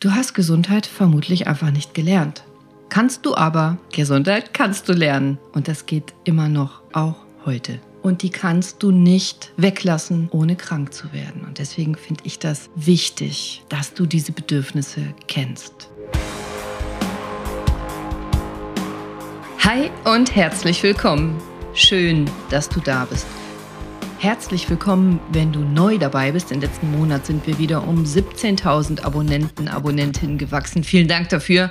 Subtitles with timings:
[0.00, 2.42] Du hast Gesundheit vermutlich einfach nicht gelernt.
[2.88, 3.76] Kannst du aber.
[3.92, 5.36] Gesundheit kannst du lernen.
[5.52, 7.80] Und das geht immer noch, auch heute.
[8.00, 11.44] Und die kannst du nicht weglassen, ohne krank zu werden.
[11.46, 15.90] Und deswegen finde ich das wichtig, dass du diese Bedürfnisse kennst.
[19.58, 21.36] Hi und herzlich willkommen.
[21.74, 23.26] Schön, dass du da bist.
[24.20, 26.52] Herzlich willkommen, wenn du neu dabei bist.
[26.52, 30.84] Im letzten Monat sind wir wieder um 17.000 Abonnenten, Abonnentinnen gewachsen.
[30.84, 31.70] Vielen Dank dafür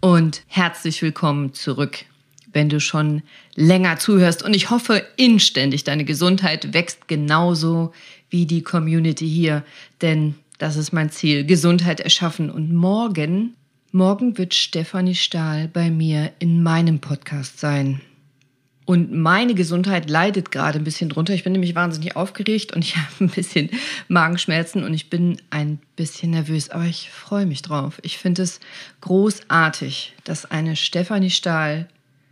[0.00, 2.06] und herzlich willkommen zurück,
[2.50, 3.20] wenn du schon
[3.56, 4.42] länger zuhörst.
[4.42, 7.92] Und ich hoffe inständig, deine Gesundheit wächst genauso
[8.30, 9.62] wie die Community hier,
[10.00, 12.50] denn das ist mein Ziel, Gesundheit erschaffen.
[12.50, 13.52] Und morgen,
[13.90, 18.00] morgen wird Stefanie Stahl bei mir in meinem Podcast sein.
[18.84, 21.34] Und meine Gesundheit leidet gerade ein bisschen drunter.
[21.34, 23.70] Ich bin nämlich wahnsinnig aufgeregt und ich habe ein bisschen
[24.08, 26.70] Magenschmerzen und ich bin ein bisschen nervös.
[26.70, 28.00] Aber ich freue mich drauf.
[28.02, 28.60] Ich finde es
[29.00, 31.88] großartig, dass eine Stefanie Stahl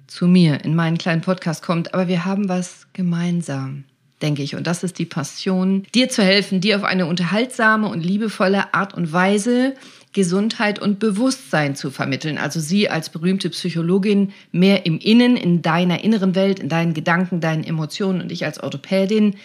[0.09, 1.95] zu mir in meinen kleinen Podcast kommt.
[1.95, 3.85] Aber wir haben was gemeinsam,
[4.21, 4.57] denke ich.
[4.57, 8.93] Und das ist die Passion, dir zu helfen, dir auf eine unterhaltsame und liebevolle Art
[8.93, 9.75] und Weise
[10.13, 12.37] Gesundheit und Bewusstsein zu vermitteln.
[12.37, 17.41] Also sie als berühmte Psychologin mehr im Innen, in deiner inneren Welt, in deinen Gedanken,
[17.41, 19.37] deinen Emotionen und ich als Orthopädin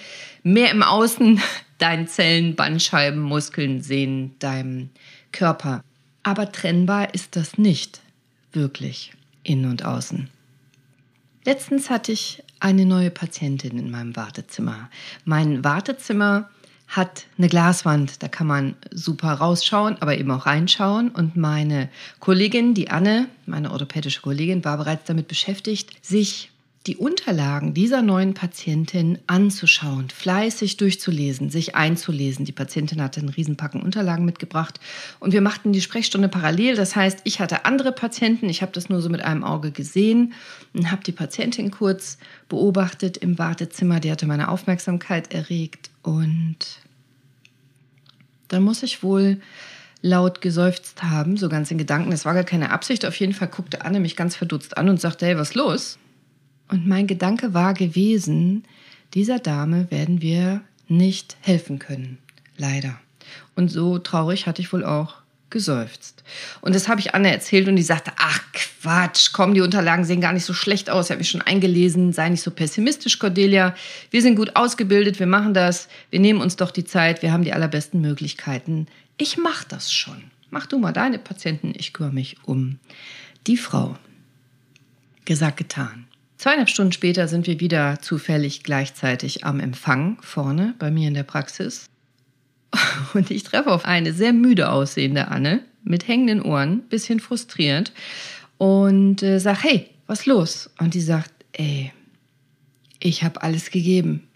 [0.43, 1.39] mehr im Außen,
[1.77, 4.89] deinen Zellen, Bandscheiben, Muskeln, Sehnen, deinem
[5.31, 5.83] Körper.
[6.23, 8.01] Aber trennbar ist das nicht
[8.51, 9.11] wirklich,
[9.43, 10.29] innen und außen.
[11.45, 14.89] Letztens hatte ich eine neue Patientin in meinem Wartezimmer.
[15.25, 16.49] Mein Wartezimmer
[16.95, 21.09] hat eine Glaswand, da kann man super rausschauen, aber eben auch reinschauen.
[21.09, 26.51] Und meine Kollegin, die Anne, meine orthopädische Kollegin, war bereits damit beschäftigt, sich
[26.87, 32.45] die Unterlagen dieser neuen Patientin anzuschauen, fleißig durchzulesen, sich einzulesen.
[32.45, 34.79] Die Patientin hatte einen Riesenpacken Unterlagen mitgebracht
[35.19, 36.75] und wir machten die Sprechstunde parallel.
[36.75, 40.33] Das heißt, ich hatte andere Patienten, ich habe das nur so mit einem Auge gesehen
[40.73, 43.99] und habe die Patientin kurz beobachtet im Wartezimmer.
[43.99, 46.84] Die hatte meine Aufmerksamkeit erregt und
[48.47, 49.39] dann muss ich wohl
[50.01, 52.11] laut geseufzt haben, so ganz in Gedanken.
[52.11, 53.05] Das war gar keine Absicht.
[53.05, 55.97] Auf jeden Fall guckte Anne mich ganz verdutzt an und sagte, hey, was los?
[56.67, 58.63] Und mein Gedanke war gewesen,
[59.13, 62.19] dieser Dame werden wir nicht helfen können.
[62.57, 62.99] Leider.
[63.55, 65.15] Und so traurig hatte ich wohl auch
[65.49, 66.23] geseufzt.
[66.61, 70.21] Und das habe ich Anne erzählt und die sagte, ach Quatsch, komm, die Unterlagen sehen
[70.21, 73.75] gar nicht so schlecht aus, ich habe mich schon eingelesen, sei nicht so pessimistisch, Cordelia.
[74.11, 77.43] Wir sind gut ausgebildet, wir machen das, wir nehmen uns doch die Zeit, wir haben
[77.43, 78.87] die allerbesten Möglichkeiten.
[79.17, 80.23] Ich mache das schon.
[80.49, 82.79] Mach du mal deine Patienten, ich kümmere mich um
[83.47, 83.97] die Frau.
[85.25, 86.05] Gesagt, getan.
[86.37, 91.23] Zweieinhalb Stunden später sind wir wieder zufällig gleichzeitig am Empfang vorne bei mir in der
[91.23, 91.87] Praxis.
[93.13, 97.93] Und ich treffe auf eine sehr müde aussehende Anne mit hängenden Ohren, bisschen frustriert
[98.57, 100.69] und äh, sag, hey, was los?
[100.79, 101.91] Und die sagt, ey,
[102.99, 104.27] ich habe alles gegeben.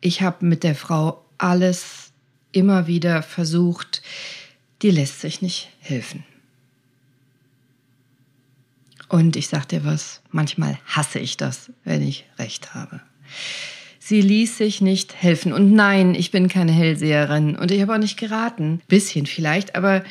[0.00, 2.12] Ich habe mit der Frau alles
[2.52, 4.02] immer wieder versucht.
[4.82, 6.24] Die lässt sich nicht helfen.
[9.08, 13.00] Und ich sag dir was, manchmal hasse ich das, wenn ich recht habe.
[14.10, 15.52] Sie ließ sich nicht helfen.
[15.52, 18.80] Und nein, ich bin keine Hellseherin und ich habe auch nicht geraten.
[18.88, 20.02] Bisschen vielleicht, aber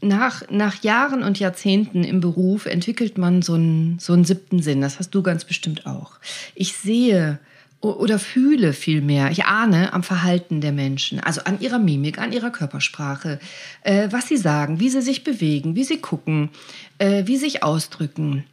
[0.00, 4.80] nach, nach Jahren und Jahrzehnten im Beruf entwickelt man so einen, so einen siebten Sinn.
[4.80, 6.12] Das hast du ganz bestimmt auch.
[6.54, 7.38] Ich sehe
[7.82, 12.48] oder fühle vielmehr, ich ahne am Verhalten der Menschen, also an ihrer Mimik, an ihrer
[12.48, 13.40] Körpersprache,
[13.82, 16.48] äh, was sie sagen, wie sie sich bewegen, wie sie gucken,
[16.96, 18.44] äh, wie sie sich ausdrücken.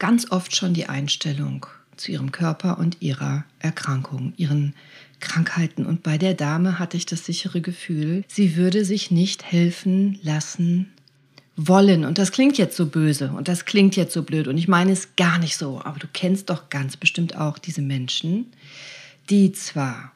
[0.00, 1.66] Ganz oft schon die Einstellung
[2.00, 4.74] zu ihrem Körper und ihrer Erkrankung, ihren
[5.20, 5.86] Krankheiten.
[5.86, 10.90] Und bei der Dame hatte ich das sichere Gefühl, sie würde sich nicht helfen lassen
[11.56, 12.04] wollen.
[12.04, 14.48] Und das klingt jetzt so böse und das klingt jetzt so blöd.
[14.48, 15.80] Und ich meine es gar nicht so.
[15.84, 18.46] Aber du kennst doch ganz bestimmt auch diese Menschen,
[19.28, 20.12] die zwar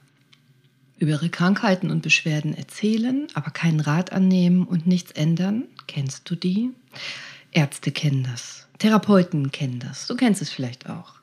[0.98, 5.64] über ihre Krankheiten und Beschwerden erzählen, aber keinen Rat annehmen und nichts ändern.
[5.86, 6.70] Kennst du die?
[7.52, 8.66] Ärzte kennen das.
[8.78, 10.06] Therapeuten kennen das.
[10.06, 11.14] Du kennst es vielleicht auch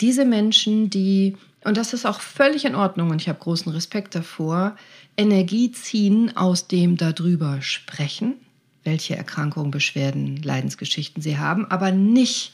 [0.00, 4.14] diese Menschen, die, und das ist auch völlig in Ordnung und ich habe großen Respekt
[4.14, 4.76] davor,
[5.16, 8.34] Energie ziehen aus dem darüber sprechen,
[8.82, 12.52] welche Erkrankungen, Beschwerden, Leidensgeschichten sie haben, aber nicht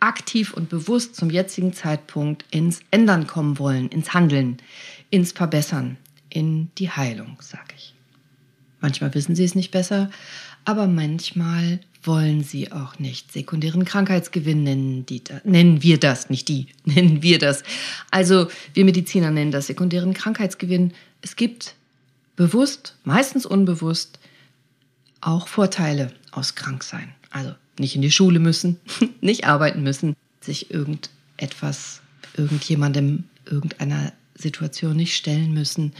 [0.00, 4.56] aktiv und bewusst zum jetzigen Zeitpunkt ins Ändern kommen wollen, ins Handeln,
[5.10, 5.98] ins Verbessern,
[6.30, 7.94] in die Heilung, sage ich.
[8.80, 10.10] Manchmal wissen sie es nicht besser,
[10.64, 13.32] aber manchmal wollen sie auch nicht.
[13.32, 17.62] Sekundären Krankheitsgewinn nennen, die, nennen wir das, nicht die, nennen wir das.
[18.10, 20.92] Also wir Mediziner nennen das sekundären Krankheitsgewinn.
[21.20, 21.74] Es gibt
[22.36, 24.18] bewusst, meistens unbewusst,
[25.20, 27.12] auch Vorteile aus Kranksein.
[27.30, 28.78] Also nicht in die Schule müssen,
[29.20, 32.00] nicht arbeiten müssen, sich irgendetwas,
[32.36, 35.92] irgendjemandem, irgendeiner Situation nicht stellen müssen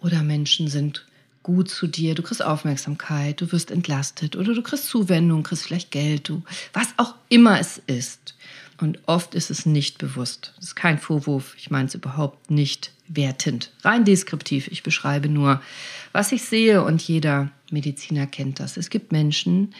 [0.00, 1.06] oder Menschen sind
[1.46, 5.92] gut zu dir, du kriegst Aufmerksamkeit, du wirst entlastet oder du kriegst Zuwendung, kriegst vielleicht
[5.92, 8.34] Geld, du, was auch immer es ist.
[8.80, 10.54] Und oft ist es nicht bewusst.
[10.56, 14.66] Das ist kein Vorwurf, ich meine es überhaupt nicht wertend, rein deskriptiv.
[14.66, 15.62] Ich beschreibe nur,
[16.10, 18.76] was ich sehe und jeder Mediziner kennt das.
[18.76, 19.72] Es gibt Menschen,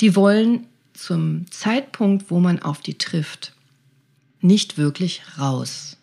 [0.00, 3.54] die wollen zum Zeitpunkt, wo man auf die trifft,
[4.40, 5.96] nicht wirklich raus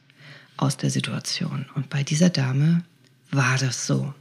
[0.58, 1.68] aus der Situation.
[1.74, 2.84] Und bei dieser Dame
[3.32, 4.14] war das so.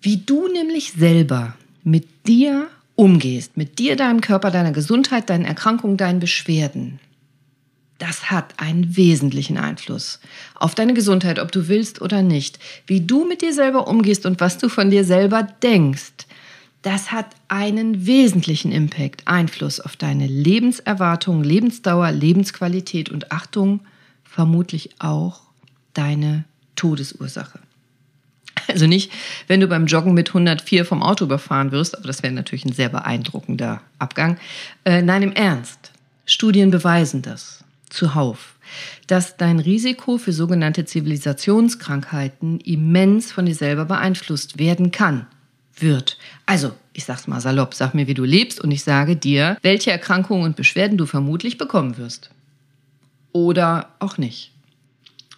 [0.00, 5.96] Wie du nämlich selber mit dir umgehst, mit dir, deinem Körper, deiner Gesundheit, deinen Erkrankungen,
[5.96, 7.00] deinen Beschwerden,
[7.98, 10.20] das hat einen wesentlichen Einfluss
[10.54, 12.60] auf deine Gesundheit, ob du willst oder nicht.
[12.86, 16.26] Wie du mit dir selber umgehst und was du von dir selber denkst,
[16.82, 23.80] das hat einen wesentlichen Impact, Einfluss auf deine Lebenserwartung, Lebensdauer, Lebensqualität und Achtung,
[24.22, 25.40] vermutlich auch
[25.92, 26.44] deine
[26.76, 27.58] Todesursache.
[28.72, 29.10] Also nicht,
[29.46, 32.72] wenn du beim Joggen mit 104 vom Auto überfahren wirst, aber das wäre natürlich ein
[32.72, 34.38] sehr beeindruckender Abgang.
[34.84, 35.92] Äh, nein, im Ernst.
[36.26, 38.56] Studien beweisen das zuhauf,
[39.06, 45.26] dass dein Risiko für sogenannte Zivilisationskrankheiten immens von dir selber beeinflusst werden kann,
[45.78, 46.18] wird.
[46.44, 49.90] Also, ich sag's mal salopp, sag mir, wie du lebst und ich sage dir, welche
[49.90, 52.30] Erkrankungen und Beschwerden du vermutlich bekommen wirst.
[53.32, 54.52] Oder auch nicht.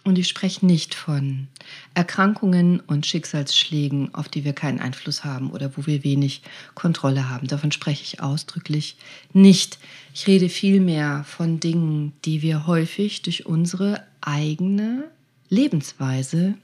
[0.03, 1.47] Und ich spreche nicht von
[1.93, 6.41] Erkrankungen und Schicksalsschlägen, auf die wir keinen Einfluss haben oder wo wir wenig
[6.73, 7.47] Kontrolle haben.
[7.47, 8.97] Davon spreche ich ausdrücklich
[9.31, 9.77] nicht.
[10.15, 15.03] Ich rede vielmehr von Dingen, die wir häufig durch unsere eigene
[15.49, 16.55] Lebensweise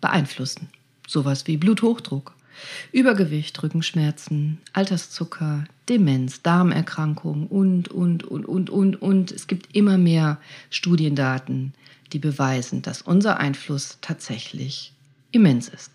[0.00, 0.68] beeinflussen.
[1.06, 2.34] Sowas wie Bluthochdruck,
[2.90, 9.30] Übergewicht, Rückenschmerzen, Alterszucker, Demenz, Darmerkrankungen und, und, und, und, und, und.
[9.30, 10.40] Es gibt immer mehr
[10.70, 11.74] Studiendaten,
[12.14, 14.92] die beweisen, dass unser Einfluss tatsächlich
[15.32, 15.90] immens ist.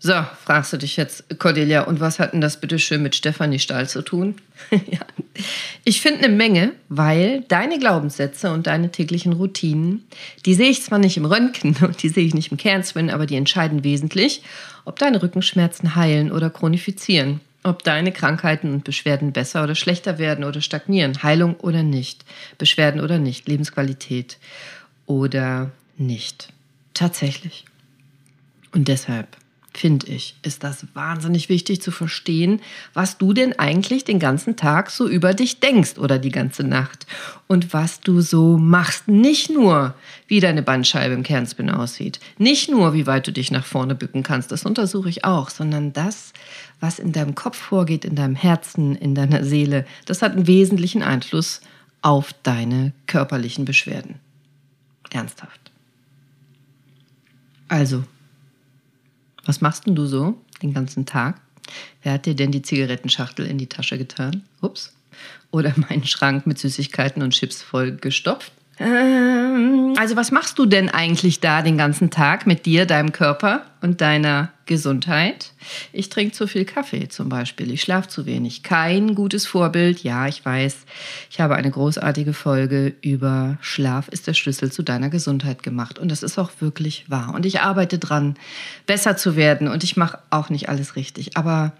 [0.00, 0.12] So,
[0.44, 3.88] fragst du dich jetzt, Cordelia, und was hat denn das bitte schön mit Stefanie Stahl
[3.88, 4.36] zu tun?
[4.70, 5.00] ja.
[5.82, 10.04] Ich finde eine Menge, weil deine Glaubenssätze und deine täglichen Routinen,
[10.46, 13.26] die sehe ich zwar nicht im Röntgen und die sehe ich nicht im Kernspin, aber
[13.26, 14.42] die entscheiden wesentlich,
[14.84, 20.44] ob deine Rückenschmerzen heilen oder chronifizieren ob deine Krankheiten und Beschwerden besser oder schlechter werden
[20.44, 22.24] oder stagnieren, Heilung oder nicht,
[22.58, 24.38] Beschwerden oder nicht, Lebensqualität
[25.06, 26.52] oder nicht.
[26.94, 27.64] Tatsächlich.
[28.72, 29.36] Und deshalb
[29.78, 32.60] finde ich, ist das wahnsinnig wichtig zu verstehen,
[32.94, 37.06] was du denn eigentlich den ganzen Tag so über dich denkst oder die ganze Nacht
[37.46, 39.06] und was du so machst.
[39.06, 39.94] Nicht nur,
[40.26, 44.22] wie deine Bandscheibe im Kernspin aussieht, nicht nur, wie weit du dich nach vorne bücken
[44.22, 46.32] kannst, das untersuche ich auch, sondern das,
[46.80, 51.02] was in deinem Kopf vorgeht, in deinem Herzen, in deiner Seele, das hat einen wesentlichen
[51.02, 51.60] Einfluss
[52.02, 54.16] auf deine körperlichen Beschwerden.
[55.10, 55.70] Ernsthaft.
[57.68, 58.04] Also,
[59.48, 61.40] was machst denn du so den ganzen Tag?
[62.02, 64.44] Wer hat dir denn die Zigarettenschachtel in die Tasche getan?
[64.60, 64.94] Ups.
[65.50, 68.52] Oder meinen Schrank mit Süßigkeiten und Chips voll gestopft?
[68.80, 73.62] Ähm, also was machst du denn eigentlich da den ganzen Tag mit dir, deinem Körper
[73.80, 75.52] und deiner Gesundheit?
[75.92, 77.72] Ich trinke zu viel Kaffee zum Beispiel.
[77.72, 78.62] Ich schlafe zu wenig.
[78.62, 80.04] Kein gutes Vorbild.
[80.04, 80.84] Ja, ich weiß.
[81.30, 85.98] Ich habe eine großartige Folge über Schlaf ist der Schlüssel zu deiner Gesundheit gemacht.
[85.98, 87.34] Und das ist auch wirklich wahr.
[87.34, 88.36] Und ich arbeite dran,
[88.86, 89.66] besser zu werden.
[89.66, 91.36] Und ich mache auch nicht alles richtig.
[91.36, 91.72] Aber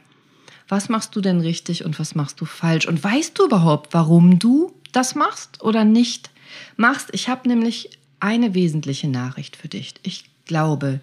[0.68, 2.86] was machst du denn richtig und was machst du falsch?
[2.86, 6.30] Und weißt du überhaupt, warum du das machst oder nicht?
[6.76, 7.08] Machst.
[7.12, 7.90] Ich habe nämlich
[8.20, 9.94] eine wesentliche Nachricht für dich.
[10.02, 11.00] Ich glaube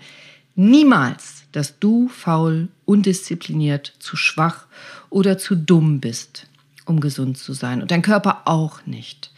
[0.55, 4.65] niemals, dass du faul, undiszipliniert, zu schwach
[5.09, 6.47] oder zu dumm bist,
[6.85, 7.81] um gesund zu sein.
[7.81, 9.31] Und dein Körper auch nicht.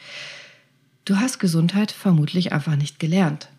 [1.06, 3.50] Du hast Gesundheit vermutlich einfach nicht gelernt.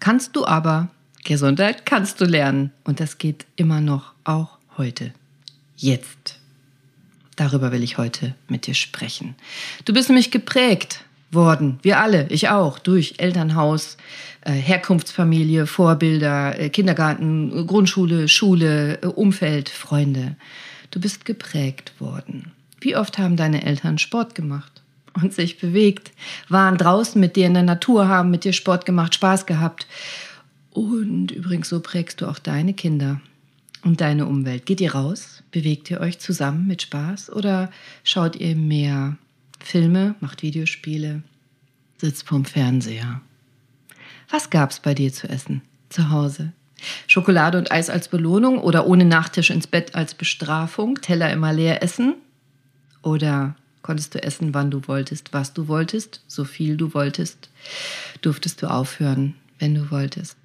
[0.00, 0.88] Kannst du aber,
[1.24, 2.70] Gesundheit kannst du lernen.
[2.84, 5.12] Und das geht immer noch, auch heute.
[5.76, 6.38] Jetzt.
[7.36, 9.34] Darüber will ich heute mit dir sprechen.
[9.84, 11.78] Du bist nämlich geprägt worden.
[11.82, 13.96] Wir alle, ich auch, durch Elternhaus,
[14.42, 20.36] äh, Herkunftsfamilie, Vorbilder, äh, Kindergarten, Grundschule, Schule, äh, Umfeld, Freunde.
[20.90, 22.52] Du bist geprägt worden.
[22.80, 24.82] Wie oft haben deine Eltern Sport gemacht
[25.14, 26.12] und sich bewegt,
[26.48, 29.86] waren draußen mit dir in der Natur, haben mit dir Sport gemacht, Spaß gehabt.
[30.70, 33.20] Und übrigens, so prägst du auch deine Kinder
[33.84, 34.66] und deine Umwelt.
[34.66, 35.42] Geht ihr raus?
[35.50, 37.70] Bewegt ihr euch zusammen mit Spaß oder
[38.02, 39.16] schaut ihr mehr
[39.64, 41.22] Filme, macht Videospiele,
[41.96, 43.22] sitzt vorm Fernseher.
[44.30, 46.52] Was gab's bei dir zu essen zu Hause?
[47.06, 51.82] Schokolade und Eis als Belohnung oder ohne Nachtisch ins Bett als Bestrafung, Teller immer leer
[51.82, 52.14] essen?
[53.02, 57.48] Oder konntest du essen, wann du wolltest, was du wolltest, so viel du wolltest?
[58.20, 60.36] Durftest du aufhören, wenn du wolltest?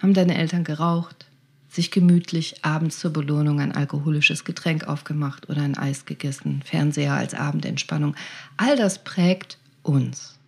[0.00, 1.26] Haben deine Eltern geraucht,
[1.70, 7.34] sich gemütlich abends zur Belohnung ein alkoholisches Getränk aufgemacht oder ein Eis gegessen, Fernseher als
[7.34, 8.16] Abendentspannung?
[8.56, 10.38] All das prägt uns.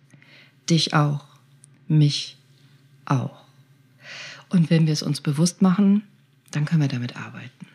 [0.69, 1.25] Dich auch,
[1.87, 2.37] mich
[3.05, 3.43] auch.
[4.49, 6.03] Und wenn wir es uns bewusst machen,
[6.51, 7.67] dann können wir damit arbeiten.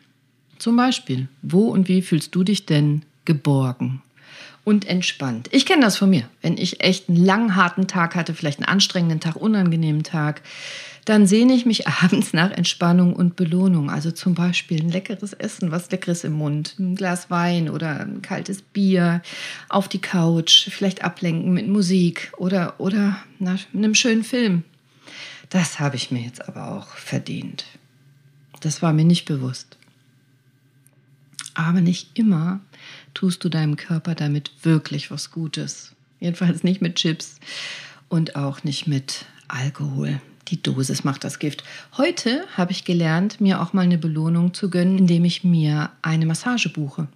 [0.59, 4.03] Zum Beispiel, wo und wie fühlst du dich denn geborgen
[4.69, 5.49] und entspannt?
[5.51, 6.29] Ich kenne das von mir.
[6.43, 10.43] Wenn ich echt einen langen, harten Tag hatte, vielleicht einen anstrengenden Tag, unangenehmen Tag,
[11.07, 13.89] dann sehne ich mich abends nach Entspannung und Belohnung.
[13.89, 18.21] Also zum Beispiel ein leckeres Essen, was Leckeres im Mund, ein Glas Wein oder ein
[18.21, 19.23] kaltes Bier,
[19.71, 24.65] auf die Couch, vielleicht ablenken mit Musik oder, oder na, einem schönen Film.
[25.49, 27.65] Das habe ich mir jetzt aber auch verdient.
[28.61, 29.79] Das war mir nicht bewusst.
[31.55, 32.61] Aber nicht immer
[33.15, 35.95] tust du deinem Körper damit wirklich was Gutes.
[36.21, 37.37] Jedenfalls nicht mit Chips
[38.09, 40.21] und auch nicht mit Alkohol.
[40.49, 41.63] Die Dosis macht das Gift.
[41.97, 46.27] Heute habe ich gelernt, mir auch mal eine Belohnung zu gönnen, indem ich mir eine
[46.27, 47.09] Massage buche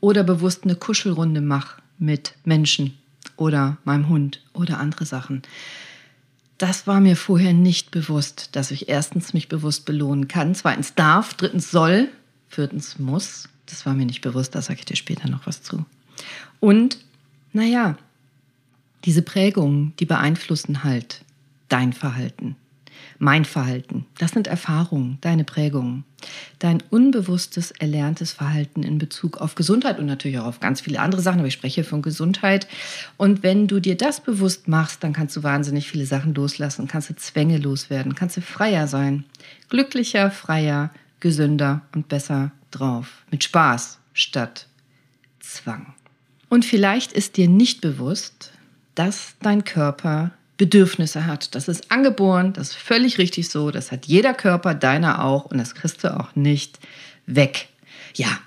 [0.00, 2.96] oder bewusst eine Kuschelrunde mache mit Menschen
[3.36, 5.42] oder meinem Hund oder andere Sachen
[6.58, 11.34] das war mir vorher nicht bewusst, dass ich erstens mich bewusst belohnen kann, zweitens darf,
[11.34, 12.08] drittens soll,
[12.48, 13.48] viertens muss.
[13.68, 15.84] Das war mir nicht bewusst, da sage ich dir später noch was zu.
[16.60, 16.98] Und,
[17.52, 17.96] naja,
[19.04, 21.24] diese Prägungen, die beeinflussen halt
[21.68, 22.56] dein Verhalten
[23.18, 24.06] mein Verhalten.
[24.18, 26.04] Das sind Erfahrungen, deine Prägungen,
[26.58, 31.20] dein unbewusstes erlerntes Verhalten in Bezug auf Gesundheit und natürlich auch auf ganz viele andere
[31.20, 32.68] Sachen, aber ich spreche von Gesundheit.
[33.16, 37.10] Und wenn du dir das bewusst machst, dann kannst du wahnsinnig viele Sachen loslassen, kannst
[37.10, 39.24] du Zwänge loswerden, kannst du freier sein,
[39.68, 44.66] glücklicher, freier, gesünder und besser drauf, mit Spaß statt
[45.40, 45.94] Zwang.
[46.48, 48.52] Und vielleicht ist dir nicht bewusst,
[48.94, 51.54] dass dein Körper Bedürfnisse hat.
[51.54, 55.58] Das ist angeboren, das ist völlig richtig so, das hat jeder Körper, deiner auch und
[55.58, 56.80] das kriegst du auch nicht
[57.26, 57.68] weg.
[58.14, 58.40] Ja,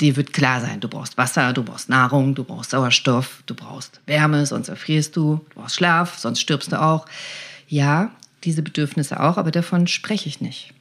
[0.00, 4.00] dir wird klar sein, du brauchst Wasser, du brauchst Nahrung, du brauchst Sauerstoff, du brauchst
[4.06, 7.06] Wärme, sonst erfrierst du, du brauchst Schlaf, sonst stirbst du auch.
[7.68, 8.12] Ja,
[8.44, 10.72] diese Bedürfnisse auch, aber davon spreche ich nicht,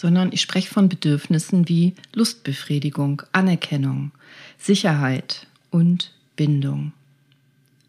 [0.00, 4.12] sondern ich spreche von Bedürfnissen wie Lustbefriedigung, Anerkennung,
[4.58, 6.92] Sicherheit und Bindung.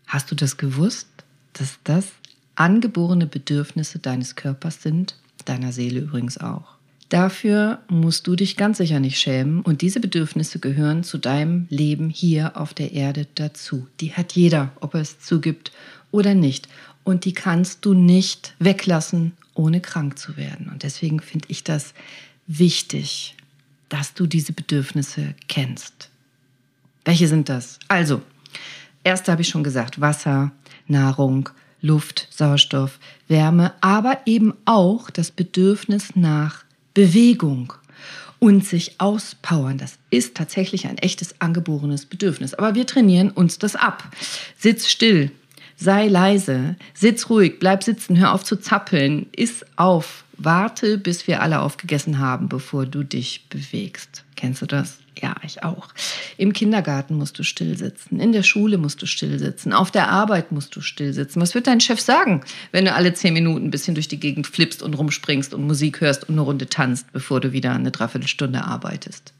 [0.08, 1.08] Hast du das gewusst,
[1.54, 2.08] dass das
[2.56, 5.16] angeborene Bedürfnisse deines Körpers sind,
[5.46, 6.76] deiner Seele übrigens auch.
[7.08, 12.10] Dafür musst du dich ganz sicher nicht schämen und diese Bedürfnisse gehören zu deinem Leben
[12.10, 13.88] hier auf der Erde dazu.
[14.02, 15.72] Die hat jeder, ob er es zugibt
[16.12, 16.68] oder nicht.
[17.06, 20.70] Und die kannst du nicht weglassen, ohne krank zu werden.
[20.70, 21.94] Und deswegen finde ich das
[22.48, 23.36] wichtig,
[23.90, 26.10] dass du diese Bedürfnisse kennst.
[27.04, 27.80] Welche sind das?
[27.88, 28.22] Also,
[29.04, 30.52] erst habe ich schon gesagt, Wasser,
[30.88, 31.50] Nahrung,
[31.82, 37.74] Luft, Sauerstoff, Wärme, aber eben auch das Bedürfnis nach Bewegung
[38.40, 39.78] und sich auspowern.
[39.78, 42.54] Das ist tatsächlich ein echtes angeborenes Bedürfnis.
[42.54, 44.04] Aber wir trainieren uns das ab.
[44.58, 45.32] Sitz still,
[45.82, 51.42] sei leise, sitz ruhig, bleib sitzen, hör auf zu zappeln, iss auf, warte, bis wir
[51.42, 54.24] alle aufgegessen haben, bevor du dich bewegst.
[54.36, 55.00] Kennst du das?
[55.20, 55.90] Ja, ich auch.
[56.38, 60.10] Im Kindergarten musst du still sitzen, in der Schule musst du still sitzen, auf der
[60.10, 61.42] Arbeit musst du still sitzen.
[61.42, 64.46] Was wird dein Chef sagen, wenn du alle zehn Minuten ein bisschen durch die Gegend
[64.46, 68.64] flippst und rumspringst und Musik hörst und eine Runde tanzt, bevor du wieder eine Dreiviertelstunde
[68.64, 69.34] arbeitest?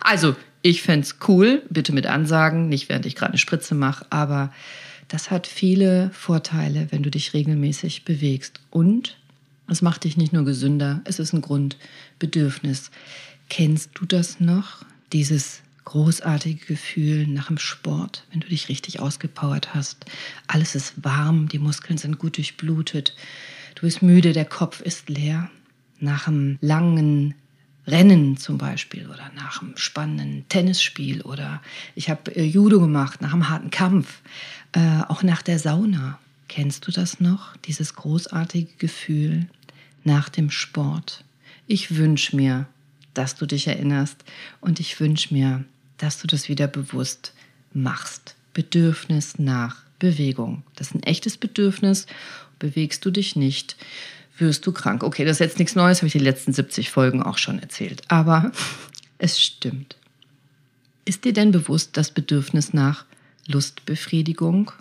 [0.00, 4.06] Also, ich fände es cool, bitte mit Ansagen, nicht während ich gerade eine Spritze mache,
[4.10, 4.52] aber
[5.08, 8.60] das hat viele Vorteile, wenn du dich regelmäßig bewegst.
[8.70, 9.16] Und
[9.68, 12.90] es macht dich nicht nur gesünder, es ist ein Grundbedürfnis.
[13.48, 14.84] Kennst du das noch?
[15.12, 20.04] Dieses großartige Gefühl nach dem Sport, wenn du dich richtig ausgepowert hast.
[20.48, 23.14] Alles ist warm, die Muskeln sind gut durchblutet.
[23.76, 25.48] Du bist müde, der Kopf ist leer.
[26.00, 27.34] Nach einem langen
[27.86, 31.62] Rennen zum Beispiel oder nach einem spannenden Tennisspiel oder
[31.94, 34.20] ich habe äh, Judo gemacht nach einem harten Kampf,
[34.72, 36.18] äh, auch nach der Sauna.
[36.48, 37.56] Kennst du das noch?
[37.58, 39.46] Dieses großartige Gefühl
[40.04, 41.24] nach dem Sport.
[41.66, 42.66] Ich wünsche mir,
[43.16, 44.24] dass du dich erinnerst.
[44.60, 45.64] Und ich wünsche mir,
[45.98, 47.32] dass du das wieder bewusst
[47.72, 48.36] machst.
[48.52, 50.62] Bedürfnis nach Bewegung.
[50.76, 52.06] Das ist ein echtes Bedürfnis.
[52.58, 53.76] Bewegst du dich nicht,
[54.38, 55.02] wirst du krank.
[55.02, 58.02] Okay, das ist jetzt nichts Neues, habe ich die letzten 70 Folgen auch schon erzählt.
[58.08, 58.52] Aber
[59.18, 59.96] es stimmt.
[61.04, 63.04] Ist dir denn bewusst das Bedürfnis nach
[63.46, 64.72] Lustbefriedigung?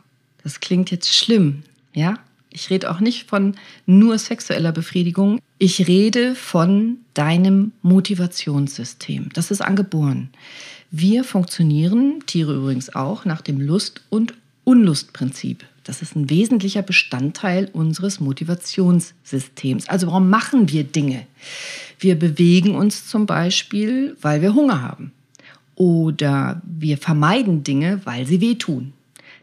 [0.44, 2.20] Das klingt jetzt schlimm, ja?
[2.50, 5.42] Ich rede auch nicht von nur sexueller Befriedigung.
[5.60, 9.30] Ich rede von deinem Motivationssystem.
[9.34, 10.30] Das ist angeboren.
[10.90, 14.34] Wir funktionieren, Tiere übrigens auch, nach dem Lust- und
[14.64, 15.66] Unlustprinzip.
[15.86, 19.88] Das ist ein wesentlicher Bestandteil unseres Motivationssystems.
[19.88, 21.28] Also warum machen wir Dinge?
[22.00, 25.14] Wir bewegen uns zum Beispiel, weil wir Hunger haben.
[25.76, 28.94] Oder wir vermeiden Dinge, weil sie wehtun.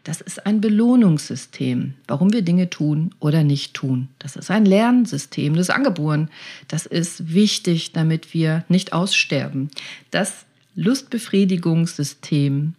[0.03, 4.09] Das ist ein Belohnungssystem, warum wir Dinge tun oder nicht tun.
[4.19, 6.29] Das ist ein Lernsystem, das ist angeboren.
[6.67, 9.69] Das ist wichtig, damit wir nicht aussterben.
[10.11, 10.45] Das
[10.75, 12.73] Lustbefriedigungssystem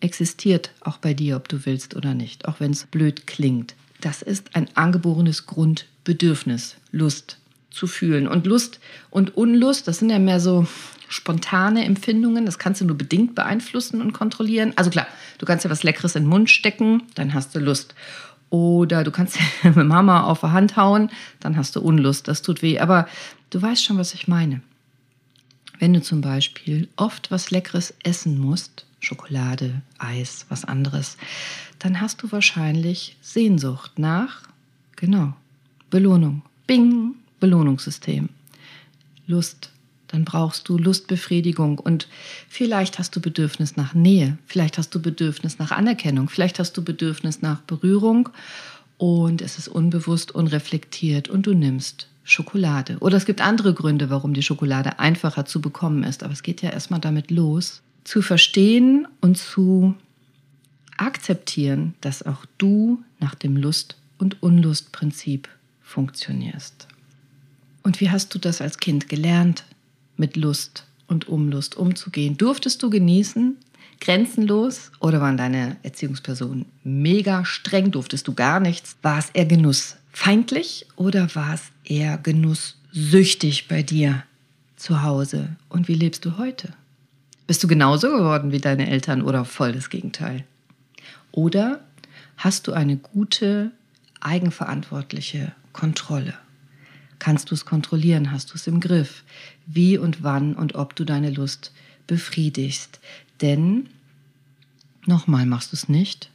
[0.00, 3.74] existiert auch bei dir, ob du willst oder nicht, auch wenn es blöd klingt.
[4.00, 7.38] Das ist ein angeborenes Grundbedürfnis, Lust
[7.70, 8.28] zu fühlen.
[8.28, 10.66] Und Lust und Unlust, das sind ja mehr so
[11.08, 14.72] spontane Empfindungen, das kannst du nur bedingt beeinflussen und kontrollieren.
[14.76, 15.06] Also klar,
[15.38, 17.94] du kannst dir was Leckeres in den Mund stecken, dann hast du Lust.
[18.50, 22.42] Oder du kannst mit dem Hammer auf der Hand hauen, dann hast du Unlust, das
[22.42, 22.78] tut weh.
[22.78, 23.08] Aber
[23.50, 24.60] du weißt schon, was ich meine.
[25.78, 31.16] Wenn du zum Beispiel oft was Leckeres essen musst, Schokolade, Eis, was anderes,
[31.78, 34.42] dann hast du wahrscheinlich Sehnsucht nach,
[34.96, 35.34] genau,
[35.90, 36.42] Belohnung.
[36.66, 38.28] Bing, Belohnungssystem.
[39.26, 39.70] Lust,
[40.08, 42.08] dann brauchst du Lustbefriedigung und
[42.48, 46.82] vielleicht hast du Bedürfnis nach Nähe, vielleicht hast du Bedürfnis nach Anerkennung, vielleicht hast du
[46.82, 48.30] Bedürfnis nach Berührung
[48.96, 52.98] und es ist unbewusst, unreflektiert und du nimmst Schokolade.
[53.00, 56.60] Oder es gibt andere Gründe, warum die Schokolade einfacher zu bekommen ist, aber es geht
[56.62, 59.94] ja erstmal damit los, zu verstehen und zu
[60.96, 65.48] akzeptieren, dass auch du nach dem Lust- und Unlustprinzip
[65.82, 66.88] funktionierst.
[67.82, 69.64] Und wie hast du das als Kind gelernt?
[70.18, 72.36] mit Lust und Umlust umzugehen?
[72.36, 73.56] Durftest du genießen,
[74.00, 77.90] grenzenlos oder waren deine Erziehungspersonen mega streng?
[77.90, 78.96] Durftest du gar nichts?
[79.00, 84.24] War es eher genussfeindlich oder war es eher genusssüchtig bei dir
[84.76, 85.56] zu Hause?
[85.70, 86.74] Und wie lebst du heute?
[87.48, 90.44] Bist du genauso geworden wie deine Eltern oder voll das Gegenteil?
[91.32, 91.80] Oder
[92.36, 93.72] hast du eine gute,
[94.20, 96.34] eigenverantwortliche Kontrolle?
[97.18, 98.32] Kannst du es kontrollieren?
[98.32, 99.24] Hast du es im Griff?
[99.64, 101.72] Wie und wann und ob du deine Lust
[102.06, 103.00] befriedigst?
[103.40, 103.88] Denn,
[105.06, 106.30] nochmal, machst du es nicht,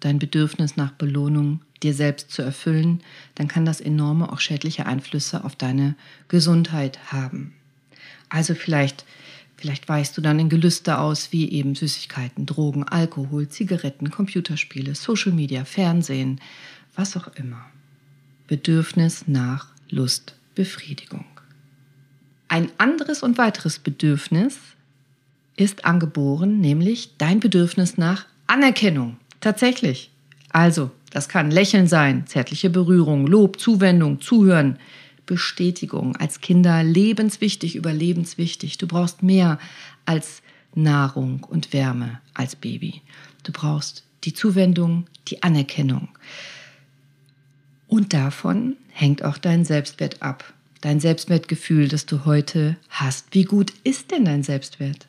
[0.00, 3.00] dein Bedürfnis nach Belohnung dir selbst zu erfüllen,
[3.36, 5.94] dann kann das enorme, auch schädliche Einflüsse auf deine
[6.26, 7.54] Gesundheit haben.
[8.28, 9.04] Also vielleicht,
[9.58, 15.32] vielleicht weichst du dann in Gelüste aus, wie eben Süßigkeiten, Drogen, Alkohol, Zigaretten, Computerspiele, Social
[15.32, 16.40] Media, Fernsehen,
[16.94, 17.66] was auch immer.
[18.46, 21.26] Bedürfnis nach Lustbefriedigung.
[22.48, 24.58] Ein anderes und weiteres Bedürfnis
[25.56, 29.18] ist angeboren, nämlich dein Bedürfnis nach Anerkennung.
[29.40, 30.10] Tatsächlich.
[30.50, 34.78] Also, das kann Lächeln sein, zärtliche Berührung, Lob, Zuwendung, Zuhören,
[35.28, 36.16] Bestätigung.
[36.16, 38.78] Als Kinder lebenswichtig, überlebenswichtig.
[38.78, 39.60] Du brauchst mehr
[40.06, 40.42] als
[40.74, 43.02] Nahrung und Wärme als Baby.
[43.44, 46.08] Du brauchst die Zuwendung, die Anerkennung.
[47.86, 50.52] Und davon hängt auch dein Selbstwert ab.
[50.80, 53.34] Dein Selbstwertgefühl, das du heute hast.
[53.34, 55.06] Wie gut ist denn dein Selbstwert?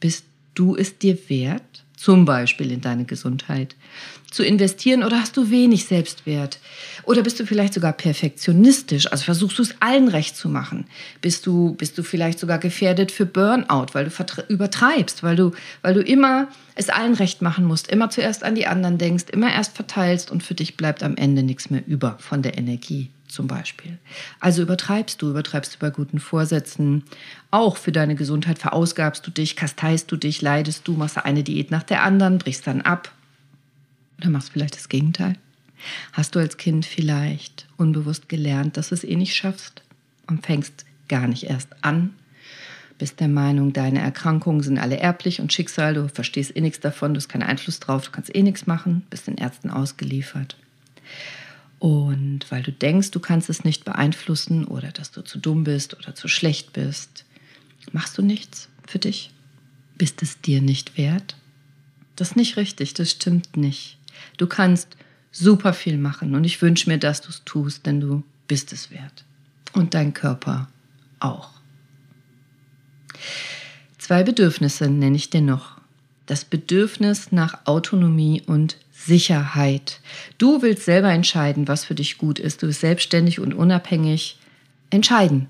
[0.00, 3.74] Bist du es dir wert, zum Beispiel in deine Gesundheit,
[4.30, 6.58] zu investieren oder hast du wenig Selbstwert?
[7.04, 10.86] Oder bist du vielleicht sogar perfektionistisch, also versuchst du es allen recht zu machen?
[11.20, 15.94] Bist du, bist du vielleicht sogar gefährdet für Burnout, weil du übertreibst, weil du, weil
[15.94, 19.74] du immer es allen recht machen musst, immer zuerst an die anderen denkst, immer erst
[19.74, 23.98] verteilst und für dich bleibt am Ende nichts mehr über von der Energie zum Beispiel.
[24.40, 27.04] Also übertreibst du, übertreibst du bei guten Vorsätzen.
[27.50, 31.70] Auch für deine Gesundheit verausgabst du dich, kasteist du dich, leidest du, machst eine Diät
[31.70, 33.12] nach der anderen, brichst dann ab.
[34.18, 35.36] Oder machst vielleicht das Gegenteil?
[36.12, 39.82] Hast du als Kind vielleicht unbewusst gelernt, dass du es eh nicht schaffst
[40.26, 42.14] und fängst gar nicht erst an?
[42.98, 47.12] Bist der Meinung, deine Erkrankungen sind alle erblich und Schicksal, du verstehst eh nichts davon,
[47.12, 50.56] du hast keinen Einfluss drauf, du kannst eh nichts machen, bist den Ärzten ausgeliefert.
[51.78, 55.94] Und weil du denkst, du kannst es nicht beeinflussen oder dass du zu dumm bist
[55.98, 57.26] oder zu schlecht bist,
[57.92, 59.30] machst du nichts für dich?
[59.98, 61.36] Bist es dir nicht wert?
[62.16, 63.98] Das ist nicht richtig, das stimmt nicht.
[64.38, 64.96] Du kannst
[65.30, 68.90] super viel machen und ich wünsche mir, dass du es tust, denn du bist es
[68.90, 69.24] wert.
[69.72, 70.68] Und dein Körper
[71.20, 71.50] auch.
[73.98, 75.76] Zwei Bedürfnisse nenne ich dir noch.
[76.24, 80.00] Das Bedürfnis nach Autonomie und Sicherheit.
[80.38, 82.62] Du willst selber entscheiden, was für dich gut ist.
[82.62, 84.38] Du bist selbstständig und unabhängig
[84.90, 85.48] entscheiden.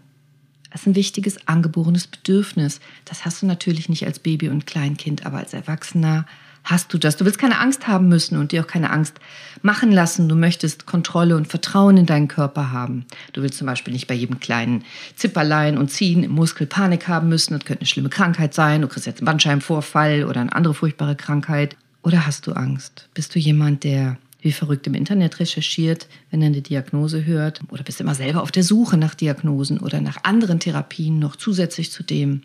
[0.71, 2.81] Das ist ein wichtiges angeborenes Bedürfnis.
[3.05, 6.27] Das hast du natürlich nicht als Baby und Kleinkind, aber als Erwachsener
[6.67, 7.17] Hast du das?
[7.17, 9.21] Du willst keine Angst haben müssen und dir auch keine Angst
[9.63, 10.29] machen lassen.
[10.29, 13.07] Du möchtest Kontrolle und Vertrauen in deinen Körper haben.
[13.33, 17.29] Du willst zum Beispiel nicht bei jedem kleinen Zipperlein und Ziehen im Muskel Panik haben
[17.29, 17.55] müssen.
[17.55, 18.83] Das könnte eine schlimme Krankheit sein.
[18.83, 21.77] Du kriegst jetzt einen Bandscheibenvorfall oder eine andere furchtbare Krankheit.
[22.03, 23.09] Oder hast du Angst?
[23.15, 27.61] Bist du jemand, der wie verrückt im Internet recherchiert, wenn er eine Diagnose hört?
[27.71, 31.37] Oder bist du immer selber auf der Suche nach Diagnosen oder nach anderen Therapien noch
[31.37, 32.43] zusätzlich zu dem,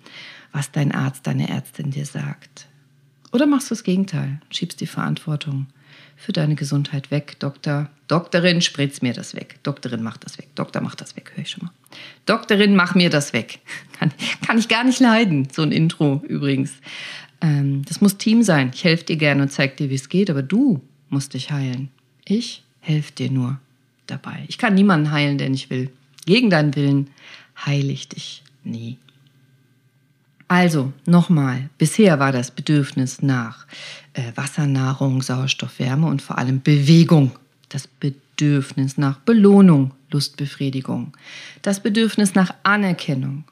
[0.52, 2.68] was dein Arzt, deine Ärztin dir sagt?
[3.32, 5.68] Oder machst du das Gegenteil, schiebst die Verantwortung
[6.22, 7.38] für deine Gesundheit weg.
[7.40, 9.60] Doktor, Doktorin, spritz mir das weg.
[9.64, 10.50] Doktorin, mach das weg.
[10.56, 11.74] Doktor, mach das weg, höre ich schon mal.
[12.26, 13.60] Doktorin, mach mir das weg.
[14.00, 14.12] Kann,
[14.46, 16.74] kann ich gar nicht leiden, so ein Intro übrigens.
[17.42, 18.72] Ähm, das muss Team sein.
[18.74, 21.90] Ich helfe dir gerne und zeige dir, wie es geht, aber du musst dich heilen.
[22.26, 23.60] Ich helfe dir nur
[24.08, 24.44] dabei.
[24.48, 25.92] Ich kann niemanden heilen, der nicht will.
[26.26, 27.10] Gegen deinen Willen
[27.66, 28.98] heile ich dich nie.
[30.52, 33.66] Also, nochmal, bisher war das Bedürfnis nach
[34.12, 37.32] äh, Wassernahrung, Sauerstoff, Wärme und vor allem Bewegung.
[37.70, 41.16] Das Bedürfnis nach Belohnung, Lustbefriedigung.
[41.62, 43.46] Das Bedürfnis nach Anerkennung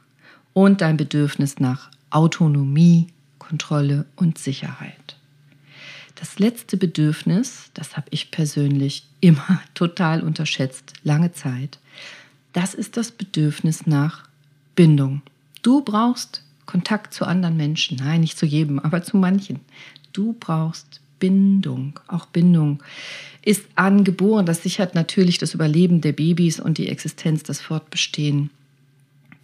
[0.51, 3.07] und dein Bedürfnis nach Autonomie,
[3.38, 5.15] Kontrolle und Sicherheit.
[6.15, 11.79] Das letzte Bedürfnis, das habe ich persönlich immer total unterschätzt, lange Zeit,
[12.51, 14.27] das ist das Bedürfnis nach
[14.75, 15.21] Bindung.
[15.62, 17.97] Du brauchst Kontakt zu anderen Menschen.
[17.97, 19.60] Nein, nicht zu jedem, aber zu manchen.
[20.13, 21.99] Du brauchst Bindung.
[22.08, 22.84] Auch Bindung
[23.43, 24.45] ist angeboren.
[24.45, 28.51] Das sichert natürlich das Überleben der Babys und die Existenz, das Fortbestehen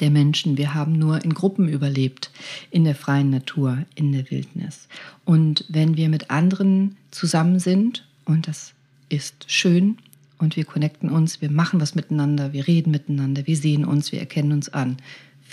[0.01, 0.59] der Menschen.
[0.59, 2.29] Wir haben nur in Gruppen überlebt,
[2.69, 4.87] in der freien Natur, in der Wildnis.
[5.23, 8.73] Und wenn wir mit anderen zusammen sind, und das
[9.09, 9.97] ist schön,
[10.37, 14.19] und wir connecten uns, wir machen was miteinander, wir reden miteinander, wir sehen uns, wir
[14.19, 14.97] erkennen uns an,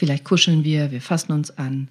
[0.02, 1.86] Vielleicht kuscheln wir, wir fassen uns an.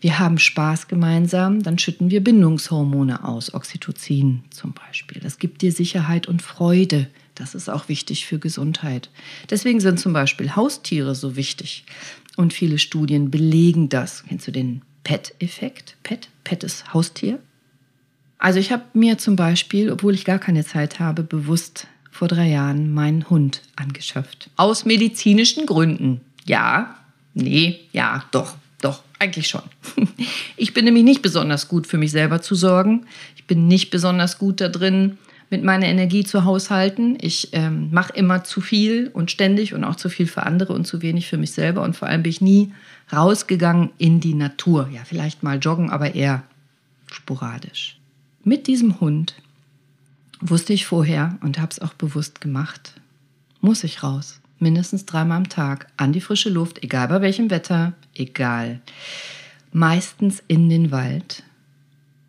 [0.00, 5.22] Wir haben Spaß gemeinsam, dann schütten wir Bindungshormone aus, Oxytocin zum Beispiel.
[5.22, 7.06] Das gibt dir Sicherheit und Freude.
[7.36, 9.10] Das ist auch wichtig für Gesundheit.
[9.48, 11.84] Deswegen sind zum Beispiel Haustiere so wichtig.
[12.34, 14.24] Und viele Studien belegen das.
[14.24, 15.98] Kennst du den Pet-Effekt?
[16.02, 16.28] Pet?
[16.42, 17.38] Pet ist Haustier.
[18.38, 22.48] Also ich habe mir zum Beispiel, obwohl ich gar keine Zeit habe, bewusst vor drei
[22.48, 24.50] Jahren meinen Hund angeschafft.
[24.56, 26.22] Aus medizinischen Gründen.
[26.44, 26.95] Ja,
[27.38, 29.62] Nee, ja, doch, doch, eigentlich schon.
[30.56, 33.04] Ich bin nämlich nicht besonders gut für mich selber zu sorgen.
[33.36, 35.18] Ich bin nicht besonders gut da drin,
[35.50, 37.18] mit meiner Energie zu haushalten.
[37.20, 40.86] Ich ähm, mache immer zu viel und ständig und auch zu viel für andere und
[40.86, 41.82] zu wenig für mich selber.
[41.82, 42.72] Und vor allem bin ich nie
[43.12, 44.88] rausgegangen in die Natur.
[44.90, 46.42] Ja, vielleicht mal joggen, aber eher
[47.12, 47.98] sporadisch.
[48.44, 49.34] Mit diesem Hund
[50.40, 52.94] wusste ich vorher und habe es auch bewusst gemacht,
[53.60, 57.92] muss ich raus mindestens dreimal am Tag an die frische Luft, egal bei welchem Wetter,
[58.14, 58.80] egal.
[59.72, 61.42] Meistens in den Wald,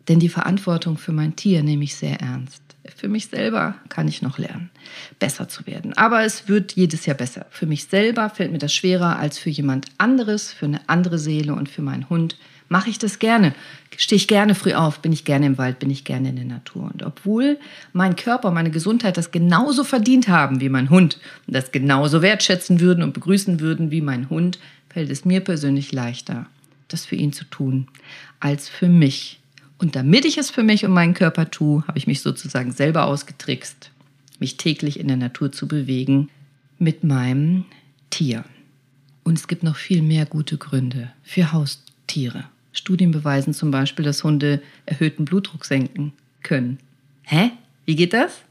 [0.08, 2.62] denn die Verantwortung für mein Tier nehme ich sehr ernst.
[2.96, 4.70] Für mich selber kann ich noch lernen,
[5.18, 5.92] besser zu werden.
[5.92, 7.46] Aber es wird jedes Jahr besser.
[7.50, 11.54] Für mich selber fällt mir das schwerer als für jemand anderes, für eine andere Seele
[11.54, 12.36] und für meinen Hund
[12.68, 13.54] mache ich das gerne.
[13.96, 16.44] Stehe ich gerne früh auf, bin ich gerne im Wald, bin ich gerne in der
[16.44, 16.90] Natur.
[16.92, 17.58] Und obwohl
[17.92, 22.80] mein Körper, meine Gesundheit das genauso verdient haben wie mein Hund und das genauso wertschätzen
[22.80, 26.46] würden und begrüßen würden wie mein Hund, fällt es mir persönlich leichter,
[26.88, 27.88] das für ihn zu tun,
[28.40, 29.40] als für mich.
[29.78, 33.04] Und damit ich es für mich und meinen Körper tue, habe ich mich sozusagen selber
[33.04, 33.90] ausgetrickst,
[34.38, 36.28] mich täglich in der Natur zu bewegen
[36.78, 37.64] mit meinem
[38.10, 38.44] Tier.
[39.24, 42.44] Und es gibt noch viel mehr gute Gründe für Haustiere.
[42.78, 46.12] Studien beweisen zum Beispiel, dass Hunde erhöhten Blutdruck senken
[46.42, 46.78] können.
[47.24, 47.50] Hä?
[47.84, 48.42] Wie geht das?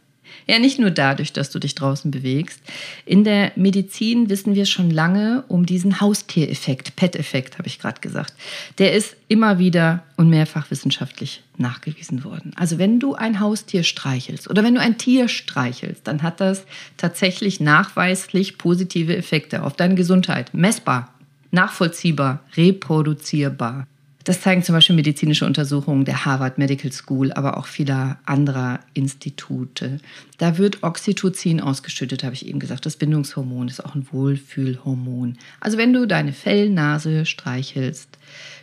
[0.45, 2.61] Ja, nicht nur dadurch, dass du dich draußen bewegst.
[3.05, 8.33] In der Medizin wissen wir schon lange um diesen Haustiereffekt, Pet-Effekt, habe ich gerade gesagt.
[8.77, 12.51] Der ist immer wieder und mehrfach wissenschaftlich nachgewiesen worden.
[12.55, 16.65] Also wenn du ein Haustier streichelst oder wenn du ein Tier streichelst, dann hat das
[16.97, 20.53] tatsächlich nachweislich positive Effekte auf deine Gesundheit.
[20.53, 21.13] Messbar,
[21.51, 23.87] nachvollziehbar, reproduzierbar.
[24.27, 30.01] Das zeigen zum Beispiel medizinische Untersuchungen der Harvard Medical School, aber auch vieler anderer Institute.
[30.37, 32.85] Da wird Oxytocin ausgeschüttet, habe ich eben gesagt.
[32.85, 35.37] Das Bindungshormon ist auch ein Wohlfühlhormon.
[35.61, 38.09] Also wenn du deine Fellnase streichelst,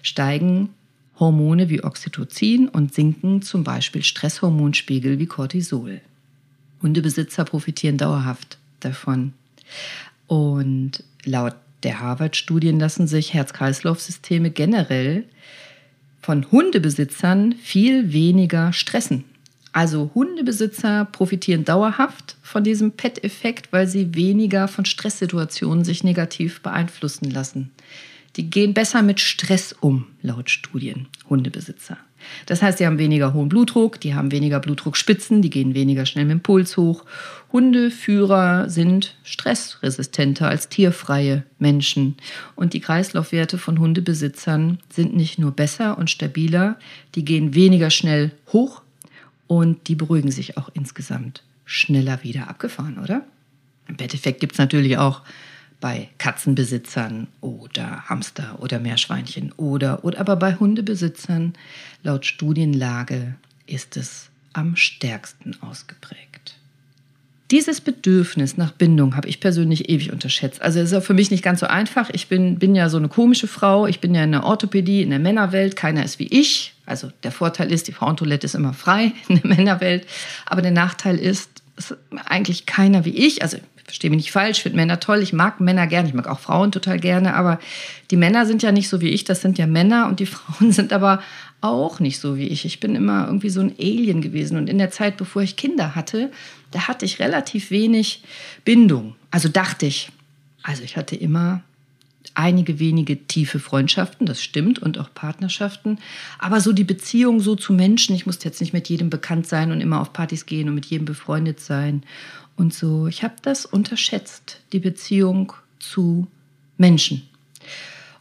[0.02, 0.68] steigen
[1.18, 6.02] Hormone wie Oxytocin und sinken zum Beispiel Stresshormonspiegel wie Cortisol.
[6.82, 9.32] Hundebesitzer profitieren dauerhaft davon.
[10.26, 15.24] Und laut der Harvard-Studien lassen sich Herz-Kreislauf-Systeme generell
[16.20, 19.24] von Hundebesitzern viel weniger stressen.
[19.72, 27.30] Also Hundebesitzer profitieren dauerhaft von diesem Pet-Effekt, weil sie weniger von Stresssituationen sich negativ beeinflussen
[27.30, 27.72] lassen.
[28.36, 31.98] die gehen besser mit Stress um, laut Studien, Hundebesitzer.
[32.46, 36.24] Das heißt, sie haben weniger hohen Blutdruck, die haben weniger Blutdruckspitzen, die gehen weniger schnell
[36.24, 37.04] mit dem Puls hoch.
[37.52, 42.16] Hundeführer sind stressresistenter als tierfreie Menschen.
[42.56, 46.76] Und die Kreislaufwerte von Hundebesitzern sind nicht nur besser und stabiler,
[47.14, 48.82] die gehen weniger schnell hoch
[49.46, 53.22] und die beruhigen sich auch insgesamt schneller wieder abgefahren, oder?
[53.88, 55.22] Im Endeffekt gibt es natürlich auch
[55.84, 61.52] bei Katzenbesitzern oder Hamster oder Meerschweinchen oder, oder aber bei Hundebesitzern
[62.02, 63.34] laut Studienlage
[63.66, 66.56] ist es am stärksten ausgeprägt.
[67.50, 70.62] Dieses Bedürfnis nach Bindung habe ich persönlich ewig unterschätzt.
[70.62, 72.08] Also es ist auch für mich nicht ganz so einfach.
[72.14, 73.86] Ich bin, bin ja so eine komische Frau.
[73.86, 75.76] Ich bin ja in der Orthopädie, in der Männerwelt.
[75.76, 76.72] Keiner ist wie ich.
[76.86, 80.06] Also der Vorteil ist, die Frauentoilette ist immer frei in der Männerwelt.
[80.46, 81.94] Aber der Nachteil ist, ist
[82.24, 83.42] eigentlich keiner wie ich.
[83.42, 86.40] Also verstehe mich nicht falsch, finde Männer toll, ich mag Männer gerne, ich mag auch
[86.40, 87.58] Frauen total gerne, aber
[88.10, 90.72] die Männer sind ja nicht so wie ich, das sind ja Männer und die Frauen
[90.72, 91.22] sind aber
[91.60, 92.64] auch nicht so wie ich.
[92.64, 95.94] Ich bin immer irgendwie so ein Alien gewesen und in der Zeit, bevor ich Kinder
[95.94, 96.30] hatte,
[96.70, 98.22] da hatte ich relativ wenig
[98.64, 99.14] Bindung.
[99.30, 100.10] Also dachte ich,
[100.62, 101.62] also ich hatte immer
[102.34, 105.98] einige wenige tiefe Freundschaften, das stimmt, und auch Partnerschaften.
[106.38, 109.70] Aber so die Beziehung so zu Menschen, ich musste jetzt nicht mit jedem bekannt sein
[109.70, 112.02] und immer auf Partys gehen und mit jedem befreundet sein
[112.56, 113.06] und so.
[113.06, 116.26] Ich habe das unterschätzt, die Beziehung zu
[116.76, 117.22] Menschen.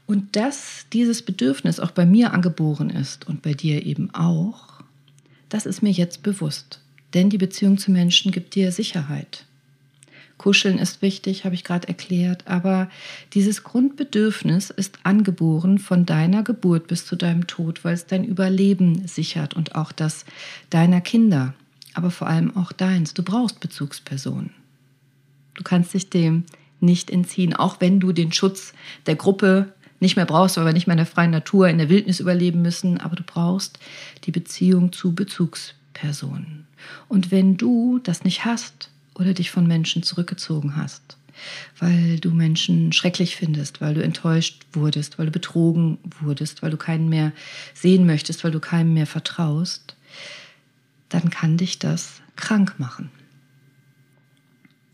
[0.06, 4.82] Und dass dieses Bedürfnis auch bei mir angeboren ist und bei dir eben auch,
[5.50, 6.80] das ist mir jetzt bewusst.
[7.14, 9.46] Denn die Beziehung zu Menschen gibt dir Sicherheit.
[10.38, 12.90] Kuscheln ist wichtig, habe ich gerade erklärt, aber
[13.34, 19.08] dieses Grundbedürfnis ist angeboren von deiner Geburt bis zu deinem Tod, weil es dein Überleben
[19.08, 20.26] sichert und auch das
[20.70, 21.54] deiner Kinder
[21.94, 23.14] aber vor allem auch deins.
[23.14, 24.52] Du brauchst Bezugspersonen.
[25.56, 26.44] Du kannst dich dem
[26.80, 28.74] nicht entziehen, auch wenn du den Schutz
[29.06, 31.90] der Gruppe nicht mehr brauchst, weil wir nicht mehr in der freien Natur, in der
[31.90, 33.80] Wildnis überleben müssen, aber du brauchst
[34.26, 36.68] die Beziehung zu Bezugspersonen.
[37.08, 41.18] Und wenn du das nicht hast oder dich von Menschen zurückgezogen hast,
[41.80, 46.78] weil du Menschen schrecklich findest, weil du enttäuscht wurdest, weil du betrogen wurdest, weil du
[46.78, 47.32] keinen mehr
[47.74, 49.96] sehen möchtest, weil du keinem mehr vertraust,
[51.14, 53.12] dann kann dich das krank machen.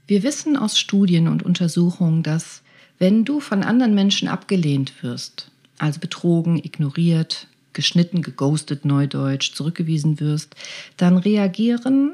[0.05, 2.62] Wir wissen aus Studien und Untersuchungen, dass
[2.97, 10.55] wenn du von anderen Menschen abgelehnt wirst, also betrogen, ignoriert, geschnitten, geghostet, neudeutsch, zurückgewiesen wirst,
[10.97, 12.13] dann reagieren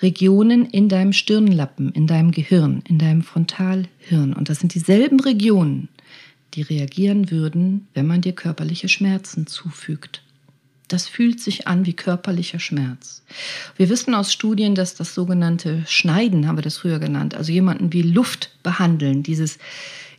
[0.00, 4.32] Regionen in deinem Stirnlappen, in deinem Gehirn, in deinem Frontalhirn.
[4.32, 5.88] Und das sind dieselben Regionen,
[6.54, 10.22] die reagieren würden, wenn man dir körperliche Schmerzen zufügt.
[10.90, 13.22] Das fühlt sich an wie körperlicher Schmerz.
[13.76, 17.92] Wir wissen aus Studien, dass das sogenannte Schneiden, haben wir das früher genannt, also jemanden
[17.92, 19.58] wie Luft behandeln, dieses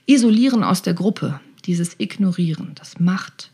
[0.05, 3.51] Isolieren aus der Gruppe, dieses Ignorieren, das macht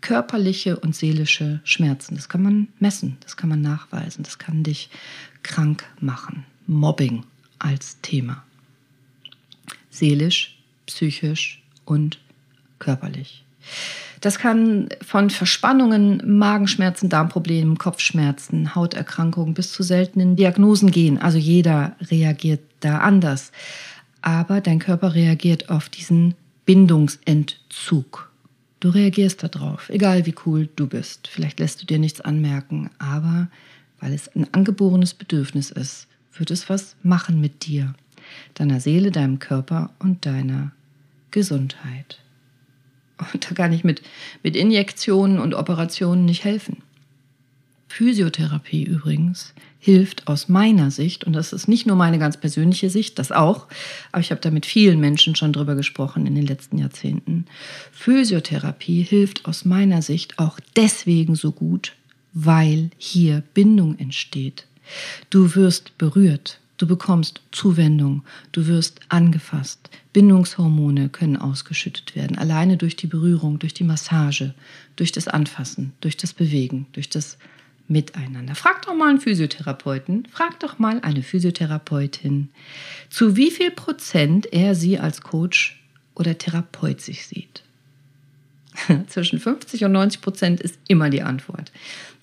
[0.00, 2.16] körperliche und seelische Schmerzen.
[2.16, 4.90] Das kann man messen, das kann man nachweisen, das kann dich
[5.42, 6.44] krank machen.
[6.66, 7.24] Mobbing
[7.58, 8.44] als Thema.
[9.90, 12.18] Seelisch, psychisch und
[12.78, 13.45] körperlich.
[14.20, 21.18] Das kann von Verspannungen, Magenschmerzen, Darmproblemen, Kopfschmerzen, Hauterkrankungen bis zu seltenen Diagnosen gehen.
[21.18, 23.52] Also jeder reagiert da anders.
[24.22, 28.30] Aber dein Körper reagiert auf diesen Bindungsentzug.
[28.80, 31.28] Du reagierst darauf, egal wie cool du bist.
[31.28, 33.48] Vielleicht lässt du dir nichts anmerken, aber
[34.00, 37.94] weil es ein angeborenes Bedürfnis ist, wird es was machen mit dir,
[38.54, 40.72] deiner Seele, deinem Körper und deiner
[41.30, 42.20] Gesundheit.
[43.18, 44.02] Und da kann ich mit,
[44.42, 46.82] mit Injektionen und Operationen nicht helfen.
[47.88, 53.18] Physiotherapie übrigens hilft aus meiner Sicht, und das ist nicht nur meine ganz persönliche Sicht,
[53.18, 53.68] das auch,
[54.10, 57.46] aber ich habe da mit vielen Menschen schon drüber gesprochen in den letzten Jahrzehnten.
[57.92, 61.94] Physiotherapie hilft aus meiner Sicht auch deswegen so gut,
[62.32, 64.66] weil hier Bindung entsteht.
[65.30, 69.88] Du wirst berührt, Du bekommst Zuwendung, du wirst angefasst.
[70.16, 74.54] Bindungshormone können ausgeschüttet werden, alleine durch die Berührung, durch die Massage,
[74.96, 77.36] durch das Anfassen, durch das Bewegen, durch das
[77.86, 78.54] Miteinander.
[78.54, 82.48] Frag doch mal einen Physiotherapeuten, frag doch mal eine Physiotherapeutin,
[83.10, 87.62] zu wie viel Prozent er sie als Coach oder Therapeut sich sieht.
[89.08, 91.72] Zwischen 50 und 90 Prozent ist immer die Antwort,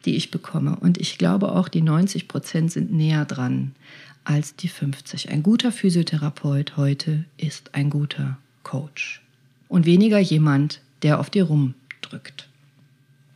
[0.05, 0.77] die ich bekomme.
[0.77, 3.75] Und ich glaube auch, die 90 Prozent sind näher dran
[4.23, 5.29] als die 50.
[5.29, 9.21] Ein guter Physiotherapeut heute ist ein guter Coach
[9.67, 12.47] und weniger jemand, der auf dir rumdrückt.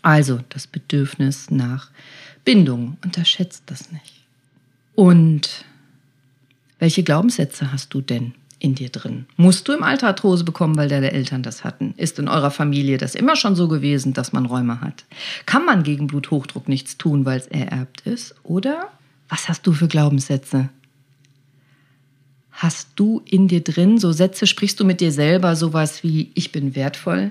[0.02, 1.90] Also das Bedürfnis nach
[2.46, 4.14] Bindung, unterschätzt das nicht.
[4.96, 5.66] Und
[6.80, 9.26] welche Glaubenssätze hast du denn in dir drin.
[9.36, 11.94] Musst du im Alter Arthrose bekommen, weil deine Eltern das hatten?
[11.98, 15.06] Ist in eurer Familie das immer schon so gewesen, dass man Räume hat?
[15.46, 18.36] Kann man gegen Bluthochdruck nichts tun, weil es ererbt ist?
[18.44, 18.90] Oder
[19.30, 20.70] was hast du für Glaubenssätze?
[22.58, 26.52] Hast du in dir drin so Sätze, sprichst du mit dir selber sowas wie ich
[26.52, 27.30] bin wertvoll,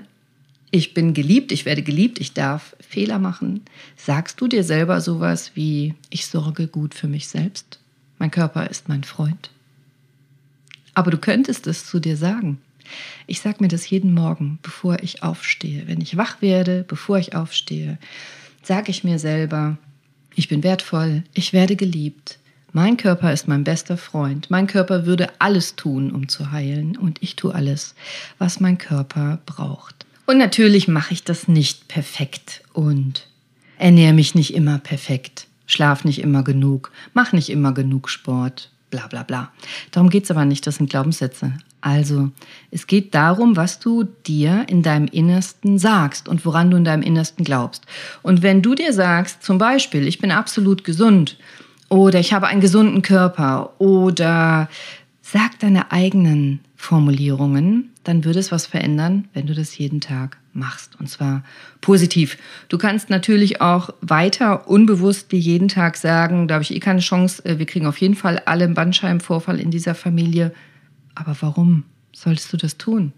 [0.71, 3.59] ich bin geliebt, ich werde geliebt, ich darf Fehler machen?
[3.97, 7.77] Sagst du dir selber sowas wie ich sorge gut für mich selbst?
[8.19, 9.49] Mein Körper ist mein Freund.
[10.93, 12.59] Aber du könntest es zu dir sagen.
[13.27, 15.87] Ich sage mir das jeden Morgen, bevor ich aufstehe.
[15.87, 17.97] Wenn ich wach werde, bevor ich aufstehe,
[18.63, 19.77] sage ich mir selber,
[20.35, 22.39] ich bin wertvoll, ich werde geliebt.
[22.77, 24.51] Mein Körper ist mein bester Freund.
[24.51, 26.95] Mein Körper würde alles tun, um zu heilen.
[26.95, 27.95] Und ich tue alles,
[28.37, 30.05] was mein Körper braucht.
[30.27, 33.25] Und natürlich mache ich das nicht perfekt und
[33.79, 39.07] ernähre mich nicht immer perfekt, schlaf nicht immer genug, mache nicht immer genug Sport, bla
[39.07, 39.51] bla bla.
[39.89, 41.53] Darum geht es aber nicht, das sind Glaubenssätze.
[41.81, 42.29] Also,
[42.69, 47.01] es geht darum, was du dir in deinem Innersten sagst und woran du in deinem
[47.01, 47.87] Innersten glaubst.
[48.21, 51.37] Und wenn du dir sagst, zum Beispiel, ich bin absolut gesund
[51.89, 54.69] oder ich habe einen gesunden Körper oder
[55.21, 60.99] sag deine eigenen Formulierungen, dann würde es was verändern, wenn du das jeden Tag machst.
[60.99, 61.43] Und zwar
[61.81, 62.37] positiv.
[62.69, 66.99] Du kannst natürlich auch weiter unbewusst dir jeden Tag sagen, da habe ich eh keine
[66.99, 70.53] Chance, äh, wir kriegen auf jeden Fall alle einen Bandscheibenvorfall in dieser Familie.
[71.15, 73.13] Aber warum solltest du das tun?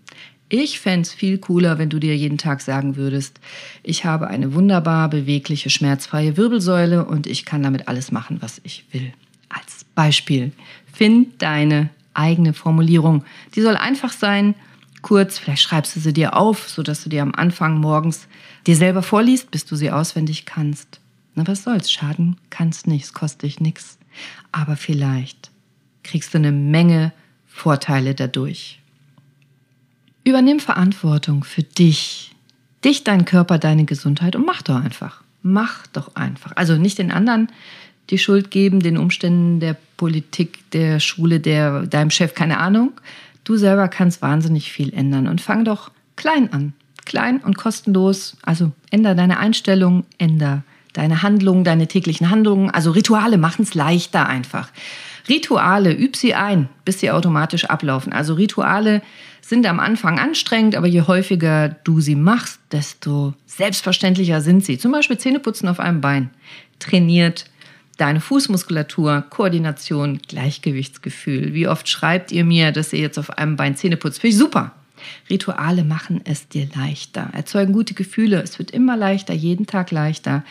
[0.51, 3.39] Ich fände es viel cooler, wenn du dir jeden Tag sagen würdest,
[3.83, 8.83] ich habe eine wunderbar bewegliche, schmerzfreie Wirbelsäule und ich kann damit alles machen, was ich
[8.91, 9.13] will.
[9.47, 10.51] Als Beispiel,
[10.91, 13.23] find deine eigene Formulierung.
[13.55, 14.55] Die soll einfach sein,
[15.03, 18.27] kurz, vielleicht schreibst du sie dir auf, sodass du dir am Anfang morgens
[18.65, 20.99] dir selber vorliest, bis du sie auswendig kannst.
[21.35, 21.91] Na, was soll's?
[21.91, 23.99] Schaden kannst nicht, es kostet dich nichts.
[24.51, 25.51] Aber vielleicht
[26.03, 27.13] kriegst du eine Menge
[27.45, 28.78] Vorteile dadurch.
[30.29, 32.35] Übernimm Verantwortung für dich,
[32.85, 35.21] dich, deinen Körper, deine Gesundheit und mach doch einfach.
[35.41, 36.51] Mach doch einfach.
[36.55, 37.49] Also nicht den anderen
[38.09, 42.93] die Schuld geben, den Umständen der Politik, der Schule, der, deinem Chef, keine Ahnung,
[43.49, 46.73] Du selber kannst wahnsinnig viel ändern und fang doch klein an.
[47.05, 48.37] Klein und kostenlos.
[48.43, 50.61] Also änder deine Einstellung, änder
[50.93, 52.69] deine Handlungen, deine täglichen Handlungen.
[52.69, 54.69] Also Rituale machen es leichter einfach.
[55.27, 58.13] Rituale, üb sie ein, bis sie automatisch ablaufen.
[58.13, 59.01] Also Rituale
[59.49, 64.77] sind am Anfang anstrengend, aber je häufiger du sie machst, desto selbstverständlicher sind sie.
[64.77, 66.29] Zum Beispiel Zähneputzen auf einem Bein.
[66.77, 67.45] Trainiert
[67.97, 71.53] deine Fußmuskulatur, Koordination, Gleichgewichtsgefühl.
[71.53, 74.21] Wie oft schreibt ihr mir, dass ihr jetzt auf einem Bein Zähne putzt?
[74.21, 74.73] Finde ich super.
[75.29, 78.41] Rituale machen es dir leichter, erzeugen gute Gefühle.
[78.41, 80.43] Es wird immer leichter, jeden Tag leichter,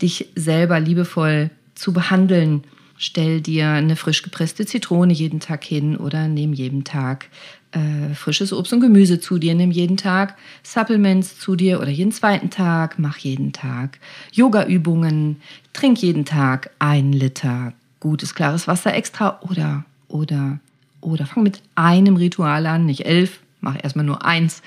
[0.00, 2.62] dich selber liebevoll zu behandeln.
[2.96, 7.26] Stell dir eine frisch gepresste Zitrone jeden Tag hin oder nimm jeden Tag
[7.74, 12.12] äh, frisches Obst und Gemüse zu dir, nimm jeden Tag Supplements zu dir oder jeden
[12.12, 13.98] zweiten Tag, mach jeden Tag
[14.32, 15.40] Yoga-Übungen,
[15.72, 20.58] trink jeden Tag ein Liter gutes, klares Wasser extra oder, oder,
[21.00, 24.62] oder fang mit einem Ritual an, nicht elf, mach erstmal nur eins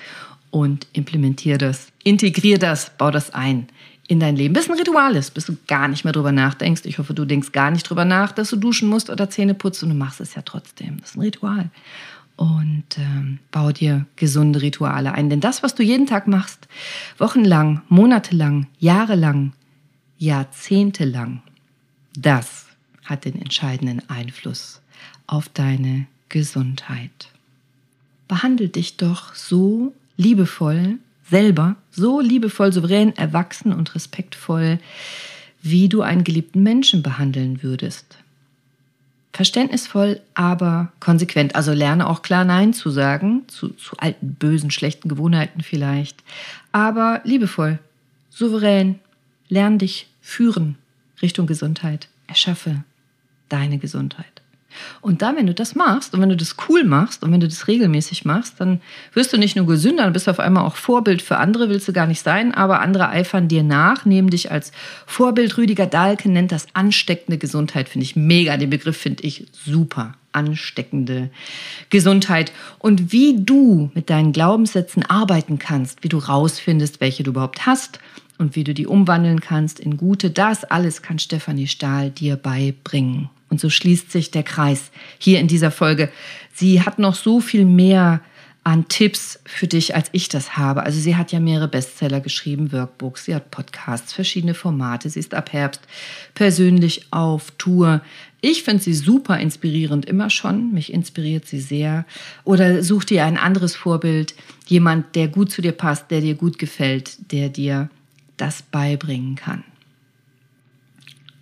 [0.49, 3.67] und implementier das, integrier das, bau das ein
[4.07, 4.53] in dein Leben.
[4.53, 6.83] Bis ein Ritual ist, bis du gar nicht mehr drüber nachdenkst.
[6.85, 9.83] Ich hoffe, du denkst gar nicht drüber nach, dass du duschen musst oder Zähne putzt
[9.83, 10.99] und du machst es ja trotzdem.
[11.01, 11.69] Das ist ein Ritual
[12.37, 15.29] und ähm, bau dir gesunde Rituale ein.
[15.29, 16.67] Denn das, was du jeden Tag machst,
[17.17, 19.53] wochenlang, monatelang, jahrelang,
[20.17, 21.41] jahrzehntelang,
[22.15, 22.67] das
[23.03, 24.81] hat den entscheidenden Einfluss
[25.27, 27.29] auf deine Gesundheit.
[28.27, 34.79] Behandle dich doch so liebevoll selber, so liebevoll, souverän, erwachsen und respektvoll,
[35.61, 38.17] wie du einen geliebten Menschen behandeln würdest.
[39.33, 41.55] Verständnisvoll, aber konsequent.
[41.55, 46.23] Also lerne auch klar Nein zu sagen, zu, zu alten, bösen, schlechten Gewohnheiten vielleicht.
[46.71, 47.79] Aber liebevoll,
[48.29, 48.99] souverän,
[49.47, 50.77] lerne dich führen
[51.21, 52.07] Richtung Gesundheit.
[52.27, 52.83] Erschaffe
[53.49, 54.36] deine Gesundheit.
[55.01, 57.47] Und dann, wenn du das machst und wenn du das cool machst und wenn du
[57.47, 58.81] das regelmäßig machst, dann
[59.13, 61.87] wirst du nicht nur gesünder, dann bist du auf einmal auch Vorbild für andere, willst
[61.87, 64.71] du gar nicht sein, aber andere eifern dir nach, nehmen dich als
[65.05, 65.57] Vorbild.
[65.57, 68.57] Rüdiger Dahlke nennt das ansteckende Gesundheit, finde ich mega.
[68.57, 70.13] Den Begriff finde ich super.
[70.33, 71.31] Ansteckende
[71.89, 72.51] Gesundheit.
[72.77, 77.99] Und wie du mit deinen Glaubenssätzen arbeiten kannst, wie du rausfindest, welche du überhaupt hast
[78.37, 83.29] und wie du die umwandeln kannst in gute, das alles kann Stefanie Stahl dir beibringen.
[83.49, 86.09] Und so schließt sich der Kreis hier in dieser Folge.
[86.53, 88.21] Sie hat noch so viel mehr
[88.67, 90.83] an Tipps für dich, als ich das habe.
[90.83, 95.33] Also sie hat ja mehrere Bestseller geschrieben, Workbooks, sie hat Podcasts, verschiedene Formate, sie ist
[95.33, 95.79] ab Herbst
[96.33, 98.01] persönlich auf Tour.
[98.41, 100.73] Ich finde sie super inspirierend, immer schon.
[100.73, 102.05] Mich inspiriert sie sehr.
[102.43, 104.35] Oder such dir ein anderes Vorbild,
[104.65, 107.89] jemand, der gut zu dir passt, der dir gut gefällt, der dir
[108.35, 109.63] das beibringen kann.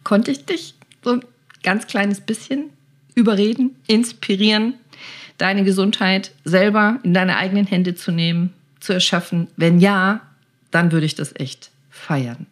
[0.04, 1.20] Konnte ich dich so
[1.66, 2.70] ganz kleines bisschen
[3.16, 4.76] überreden, inspirieren,
[5.38, 9.48] deine Gesundheit selber in deine eigenen Hände zu nehmen, zu erschaffen?
[9.58, 10.22] Wenn ja,
[10.72, 12.46] dann würde ich das echt feiern.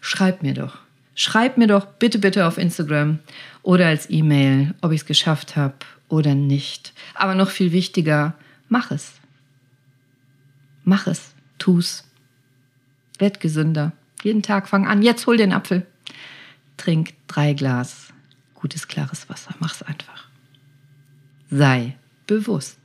[0.00, 0.78] Schreib mir doch.
[1.14, 3.20] Schreib mir doch bitte, bitte auf Instagram
[3.62, 5.74] oder als E-Mail, ob ich es geschafft habe
[6.08, 6.92] oder nicht.
[7.14, 8.34] Aber noch viel wichtiger,
[8.68, 9.14] mach es.
[10.84, 11.32] Mach es.
[11.58, 12.04] Tu's.
[13.18, 13.92] Werd gesünder.
[14.22, 15.02] Jeden Tag fang an.
[15.02, 15.86] Jetzt hol den Apfel.
[16.76, 18.12] Trink drei Glas
[18.58, 19.54] gutes, klares Wasser.
[19.60, 20.26] Mach's einfach.
[21.50, 21.96] Sei
[22.26, 22.78] bewusst.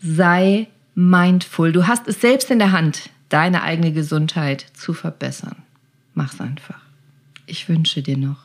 [0.00, 1.72] Sei mindful.
[1.72, 5.56] Du hast es selbst in der Hand, deine eigene Gesundheit zu verbessern.
[6.14, 6.80] Mach's einfach.
[7.46, 8.38] Ich wünsche dir noch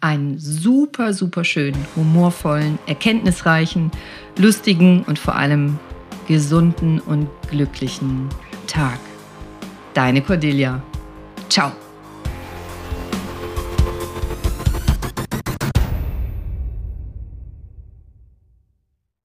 [0.00, 3.90] einen super, super schönen, humorvollen, erkenntnisreichen,
[4.36, 5.78] lustigen und vor allem
[6.28, 8.28] gesunden und glücklichen
[8.66, 8.98] Tag.
[9.94, 10.82] Deine Cordelia.
[11.48, 11.83] Ciao.